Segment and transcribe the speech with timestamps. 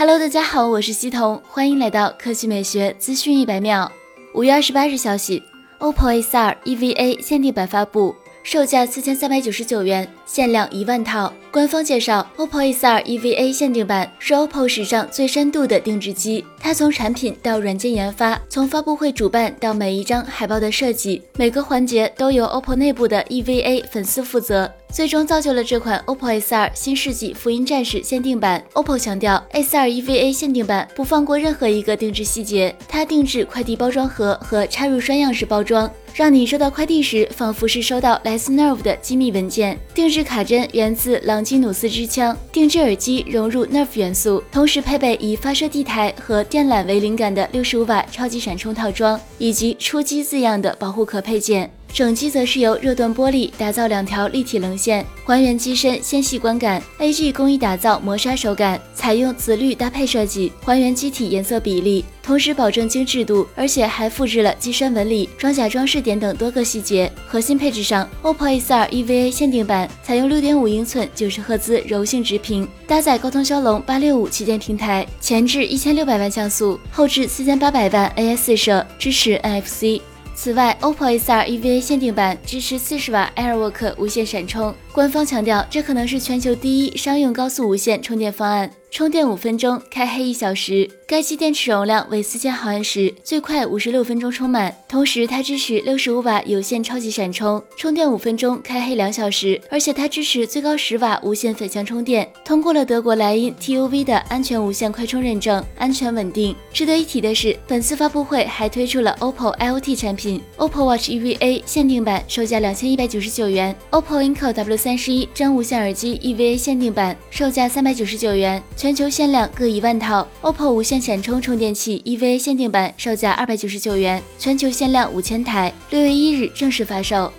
[0.00, 3.90] Hello，大家好，我是西彤，欢迎来到科技美学资讯一百秒。
[4.32, 5.42] 五月二十八日消息
[5.80, 8.14] ，OPPO A2 EVA 限定版发布，
[8.50, 11.30] 售价四千三百九十九元，限量一万套。
[11.50, 16.42] 官方介绍，OPPO A2 EVA 限定版是 OPPO 史上最深度的定制机。
[16.58, 28.64] 它从产品到软件研发，从发布会主办到每一张海报的设计，每个环节都由 OPPO 内部的 EVA 粉丝负责，最终造就了这款 OPPO A2 新世纪福音战士限定版。
[28.72, 39.78] OPPO 强调，A2 EVA 限定版不放过任何一个定制细节，它定制快递包装盒和插入栓样式包装，让你收到快递时仿佛是收到来自 Nerve 的机密文件。
[39.94, 51.70] 定制卡针源自朗基努斯之枪，定制耳机融入 Nerve 元素，同时配备以发射地台和电缆为灵感的六十五瓦超级闪充套装，以及出击字样的保护壳配件。
[51.92, 56.80] 整机则是由热锻玻璃打造两条立体棱线，还原机身纤细观感。
[56.98, 57.32] A.G.
[57.32, 67.10] 工艺打造磨砂手感，采用紫绿搭配设计，还原机体颜色比例，同时保证精致度，而且还复制了机身纹理、装甲装饰点等多个细节。
[67.26, 80.00] 核心配置上，OPPO A2 EVA 限定版采用六点五英寸九十赫兹柔性直屏，搭载高通骁龙八六五旗舰平台，前置一千六百万像素，后置四千八百万 AI 四摄，支持 NFC。
[80.40, 88.70] 此外，OPPO A2 EVA 限定版支持四十瓦 AirWork 无线闪充，官方强调这可能是全球第一商用高速无线充电方案。
[88.90, 90.88] 充电五分钟，开黑一小时。
[91.06, 94.74] 该机电池容量为四千毫安时，最快五十六分钟充满。
[94.88, 99.60] 同时，它支持六十五瓦有线超级闪充，充电五分钟，开黑两小时。
[99.70, 106.56] 而且它支持最高十瓦无线反向充电，通过了德国莱茵 TUV 的安全无线快充认证，安全稳定。
[106.72, 118.62] 值得一提的是，本次发布会还推出了 OPPO IoT 产品，OPPO Watch EVA 限定版售价两千一百九十九元，OPPO Enco W 三十一真无线耳机 EVA 限定版售价三百九十九元。
[118.78, 127.32] 全球限量各一万套，OPPO 无线闪充充电器 EVA 限定版售价二百九十九元，全球限量五千台，六月一日正式发售。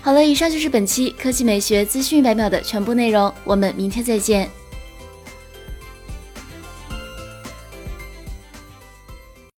[0.00, 4.48] 好了，以上就是本期科技美学资讯一百秒的全部内容，我们明天再见。